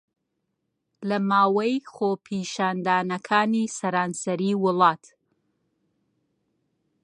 لە 1.09 1.17
ماوەی 1.29 1.75
خۆپیشاندانەکانی 1.93 3.71
سەرانسەری 3.77 4.59
وڵات 4.63 5.03